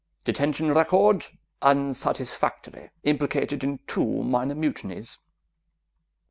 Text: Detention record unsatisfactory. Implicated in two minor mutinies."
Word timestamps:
Detention 0.23 0.73
record 0.73 1.27
unsatisfactory. 1.61 2.89
Implicated 3.03 3.63
in 3.63 3.77
two 3.85 4.23
minor 4.23 4.55
mutinies." 4.55 5.19